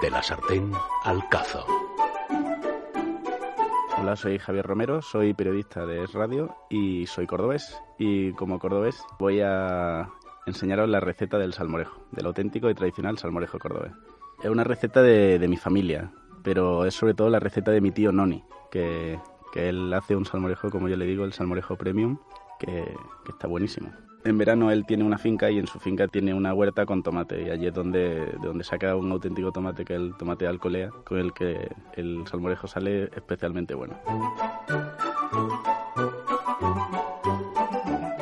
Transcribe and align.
De 0.00 0.10
la 0.10 0.22
sartén 0.22 0.72
al 1.04 1.28
cazo. 1.28 1.64
Hola, 3.98 4.16
soy 4.16 4.38
Javier 4.38 4.64
Romero, 4.64 5.02
soy 5.02 5.34
periodista 5.34 5.84
de 5.84 6.04
Es 6.04 6.14
Radio 6.14 6.56
y 6.70 7.06
soy 7.06 7.26
cordobés. 7.26 7.78
Y 7.98 8.32
como 8.32 8.58
cordobés 8.58 9.02
voy 9.18 9.40
a 9.42 10.08
enseñaros 10.46 10.88
la 10.88 11.00
receta 11.00 11.36
del 11.38 11.52
salmorejo, 11.52 12.02
del 12.12 12.26
auténtico 12.26 12.70
y 12.70 12.74
tradicional 12.74 13.18
salmorejo 13.18 13.58
cordobés. 13.58 13.92
Es 14.42 14.48
una 14.48 14.64
receta 14.64 15.02
de, 15.02 15.38
de 15.38 15.48
mi 15.48 15.58
familia, 15.58 16.10
pero 16.42 16.86
es 16.86 16.94
sobre 16.94 17.12
todo 17.12 17.28
la 17.28 17.40
receta 17.40 17.70
de 17.70 17.82
mi 17.82 17.90
tío 17.90 18.10
Noni, 18.10 18.42
que, 18.70 19.18
que 19.52 19.68
él 19.68 19.92
hace 19.92 20.16
un 20.16 20.24
salmorejo, 20.24 20.70
como 20.70 20.88
yo 20.88 20.96
le 20.96 21.04
digo, 21.04 21.24
el 21.24 21.34
salmorejo 21.34 21.76
premium, 21.76 22.18
que, 22.58 22.94
que 23.24 23.32
está 23.32 23.48
buenísimo. 23.48 23.90
En 24.22 24.36
verano 24.36 24.70
él 24.70 24.84
tiene 24.84 25.04
una 25.04 25.16
finca 25.16 25.50
y 25.50 25.58
en 25.58 25.66
su 25.66 25.78
finca 25.78 26.06
tiene 26.06 26.34
una 26.34 26.52
huerta 26.52 26.84
con 26.84 27.02
tomate 27.02 27.42
y 27.42 27.50
allí 27.50 27.66
es 27.66 27.74
donde, 27.74 28.26
de 28.26 28.46
donde 28.46 28.64
saca 28.64 28.94
un 28.94 29.10
auténtico 29.10 29.50
tomate 29.50 29.84
que 29.84 29.94
es 29.94 30.00
el 30.00 30.14
tomate 30.16 30.44
de 30.44 30.50
alcolea 30.50 30.90
con 31.04 31.18
el 31.18 31.32
que 31.32 31.70
el 31.94 32.26
salmorejo 32.26 32.66
sale 32.66 33.04
especialmente 33.04 33.74
bueno. 33.74 33.94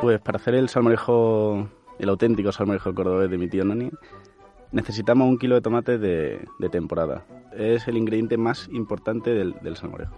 Pues 0.01 0.21
para 0.21 0.37
hacer 0.37 0.55
el 0.55 0.69
salmorejo, 0.69 1.69
el 1.99 2.09
auténtico 2.09 2.53
salmorejo 2.53 2.95
cordobés 2.95 3.29
de 3.29 3.39
mi 3.39 3.49
tío 3.49 3.65
Nani, 3.65 3.91
necesitamos 4.71 5.29
un 5.29 5.39
kilo 5.39 5.57
de 5.57 5.61
tomate 5.61 5.99
de, 5.99 6.47
de 6.61 6.69
temporada. 6.69 7.25
Es 7.53 7.89
el 7.89 7.97
ingrediente 7.97 8.37
más 8.37 8.69
importante 8.69 9.31
del, 9.31 9.55
del 9.63 9.77
salmorejo. 9.77 10.17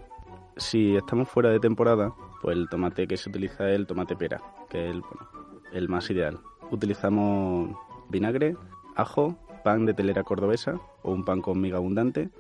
Si 0.59 0.95
estamos 0.95 1.29
fuera 1.29 1.49
de 1.49 1.59
temporada, 1.59 2.13
pues 2.43 2.55
el 2.55 2.69
tomate 2.69 3.07
que 3.07 3.17
se 3.17 3.31
utiliza 3.31 3.71
es 3.71 3.77
el 3.77 3.87
tomate 3.87 4.15
pera, 4.15 4.43
que 4.69 4.85
es 4.85 4.91
el, 4.91 5.01
bueno, 5.01 5.40
el 5.73 5.89
más 5.89 6.11
ideal. 6.11 6.39
Utilizamos 6.71 7.77
vinagre, 8.09 8.57
ajo, 8.97 9.37
pan 9.65 9.87
de 9.87 9.95
telera 9.95 10.25
cordobesa 10.25 10.81
o 11.03 11.13
un 11.13 11.25
pan 11.25 11.41
con 11.41 11.61
miga 11.61 11.77
abundante, 11.77 12.31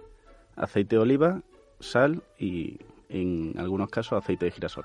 aceite 0.57 0.97
de 0.97 1.03
oliva, 1.03 1.43
sal 1.81 2.23
y 2.39 2.79
en 3.09 3.55
algunos 3.59 3.89
casos 3.91 4.23
aceite 4.23 4.47
de 4.47 4.51
girasol. 4.53 4.85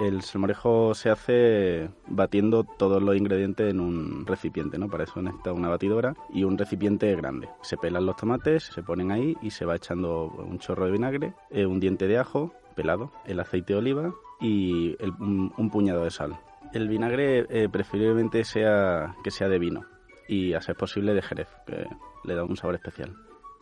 El 0.00 0.20
salmorejo 0.20 0.94
se 0.94 1.08
hace 1.08 1.88
batiendo 2.06 2.64
todos 2.64 3.02
los 3.02 3.16
ingredientes 3.16 3.70
en 3.70 3.80
un 3.80 4.26
recipiente, 4.26 4.76
¿no? 4.76 4.90
Para 4.90 5.04
eso 5.04 5.22
necesita 5.22 5.54
una 5.54 5.70
batidora 5.70 6.14
y 6.34 6.44
un 6.44 6.58
recipiente 6.58 7.14
grande. 7.16 7.48
Se 7.62 7.78
pelan 7.78 8.04
los 8.04 8.16
tomates, 8.16 8.64
se 8.64 8.82
ponen 8.82 9.10
ahí 9.10 9.38
y 9.40 9.50
se 9.50 9.64
va 9.64 9.76
echando 9.76 10.26
un 10.26 10.58
chorro 10.58 10.84
de 10.84 10.92
vinagre, 10.92 11.32
eh, 11.50 11.64
un 11.64 11.80
diente 11.80 12.08
de 12.08 12.18
ajo 12.18 12.52
pelado, 12.74 13.10
el 13.24 13.40
aceite 13.40 13.72
de 13.72 13.78
oliva 13.78 14.14
y 14.38 14.96
un 15.18 15.70
puñado 15.70 16.04
de 16.04 16.10
sal. 16.10 16.38
El 16.72 16.88
vinagre 16.88 17.46
eh, 17.48 17.68
preferiblemente 17.68 18.44
sea 18.44 19.14
que 19.22 19.30
sea 19.30 19.48
de 19.48 19.58
vino 19.58 19.84
y 20.28 20.54
a 20.54 20.60
ser 20.60 20.76
posible 20.76 21.14
de 21.14 21.22
jerez, 21.22 21.48
que 21.66 21.86
le 22.24 22.34
da 22.34 22.44
un 22.44 22.56
sabor 22.56 22.74
especial. 22.74 23.16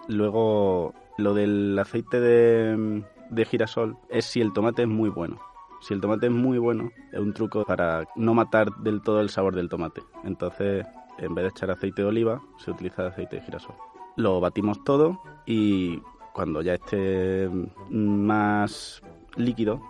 Luego, 0.08 0.94
lo 1.18 1.34
del 1.34 1.78
aceite 1.78 2.20
de, 2.20 3.04
de 3.30 3.44
girasol 3.44 3.96
es 4.08 4.24
si 4.24 4.40
el 4.40 4.52
tomate 4.52 4.82
es 4.82 4.88
muy 4.88 5.10
bueno. 5.10 5.40
Si 5.80 5.92
el 5.92 6.00
tomate 6.00 6.26
es 6.26 6.32
muy 6.32 6.58
bueno, 6.58 6.90
es 7.12 7.18
un 7.18 7.34
truco 7.34 7.64
para 7.64 8.04
no 8.16 8.32
matar 8.32 8.74
del 8.76 9.02
todo 9.02 9.20
el 9.20 9.28
sabor 9.28 9.54
del 9.54 9.68
tomate. 9.68 10.02
Entonces, 10.24 10.86
en 11.18 11.34
vez 11.34 11.44
de 11.44 11.48
echar 11.50 11.70
aceite 11.70 12.02
de 12.02 12.08
oliva, 12.08 12.40
se 12.56 12.70
utiliza 12.70 13.06
aceite 13.06 13.36
de 13.36 13.42
girasol. 13.42 13.76
Lo 14.16 14.40
batimos 14.40 14.82
todo 14.84 15.20
y 15.44 16.00
cuando 16.32 16.62
ya 16.62 16.74
esté 16.74 17.50
más 17.90 19.02
líquido, 19.36 19.80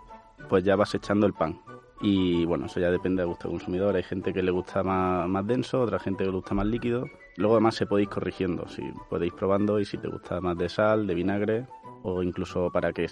pues 0.48 0.64
ya 0.64 0.76
vas 0.76 0.94
echando 0.94 1.26
el 1.26 1.32
pan. 1.32 1.60
Y 2.06 2.44
bueno, 2.44 2.66
eso 2.66 2.80
ya 2.80 2.90
depende 2.90 3.22
del 3.22 3.28
gusto 3.28 3.48
del 3.48 3.56
consumidor. 3.56 3.96
Hay 3.96 4.02
gente 4.02 4.34
que 4.34 4.42
le 4.42 4.50
gusta 4.50 4.82
más, 4.82 5.26
más 5.26 5.46
denso, 5.46 5.80
otra 5.80 5.98
gente 5.98 6.18
que 6.18 6.28
le 6.28 6.36
gusta 6.36 6.54
más 6.54 6.66
líquido. 6.66 7.06
Luego 7.38 7.54
además 7.54 7.76
se 7.76 7.86
podéis 7.86 8.10
corrigiendo, 8.10 8.68
si 8.68 8.82
podéis 9.08 9.32
probando 9.32 9.80
y 9.80 9.86
si 9.86 9.96
te 9.96 10.08
gusta 10.08 10.38
más 10.42 10.58
de 10.58 10.68
sal, 10.68 11.06
de 11.06 11.14
vinagre 11.14 11.66
o 12.02 12.22
incluso 12.22 12.70
para 12.70 12.92
que 12.92 13.08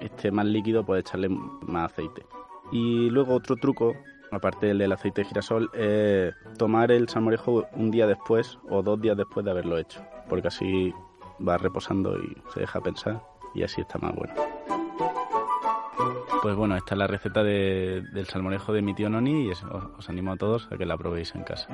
esté 0.00 0.30
más 0.30 0.46
líquido 0.46 0.86
puedes 0.86 1.04
echarle 1.04 1.28
más 1.28 1.92
aceite. 1.92 2.24
Y 2.72 3.10
luego 3.10 3.34
otro 3.34 3.56
truco, 3.56 3.94
aparte 4.30 4.68
del 4.68 4.78
del 4.78 4.92
aceite 4.92 5.20
de 5.20 5.28
girasol, 5.28 5.70
es 5.74 6.34
tomar 6.56 6.92
el 6.92 7.10
salmorejo 7.10 7.66
un 7.74 7.90
día 7.90 8.06
después 8.06 8.58
o 8.70 8.82
dos 8.82 8.98
días 9.02 9.18
después 9.18 9.44
de 9.44 9.50
haberlo 9.50 9.76
hecho, 9.76 10.00
porque 10.30 10.48
así 10.48 10.94
va 11.46 11.58
reposando 11.58 12.16
y 12.18 12.34
se 12.54 12.60
deja 12.60 12.80
pensar 12.80 13.22
y 13.54 13.64
así 13.64 13.82
está 13.82 13.98
más 13.98 14.14
bueno. 14.14 14.32
Pues 16.42 16.56
bueno, 16.56 16.76
esta 16.76 16.94
es 16.94 16.98
la 16.98 17.06
receta 17.06 17.42
de- 17.42 18.02
del 18.12 18.26
salmorejo 18.26 18.72
de 18.72 18.80
mi 18.80 18.94
tío 18.94 19.10
Noni 19.10 19.46
y 19.46 19.50
os, 19.50 19.62
os 19.98 20.08
animo 20.08 20.32
a 20.32 20.36
todos 20.36 20.68
a 20.72 20.78
que 20.78 20.86
la 20.86 20.96
probéis 20.96 21.34
en 21.34 21.42
casa. 21.44 21.68